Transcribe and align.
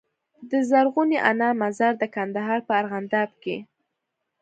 د 0.51 0.51
زرغونې 0.69 1.17
انا 1.29 1.49
مزار 1.61 1.93
د 1.99 2.03
کندهار 2.15 2.59
په 2.67 2.71
ارغنداب 2.81 3.29
کي 3.43 3.57